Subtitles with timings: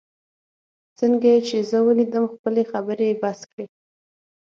[0.99, 3.65] څنګه چي یې زه ولیدم، خپلې خبرې یې بس کړې.